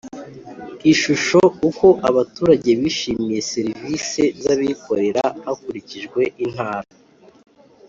Ishusho 0.91 1.39
Uko 1.69 1.87
abaturage 2.09 2.69
bishimiye 2.81 3.39
serivisi 3.51 4.23
z 4.41 4.43
abikorera 4.53 5.23
hakurijijwe 5.45 6.21
intara 6.45 6.89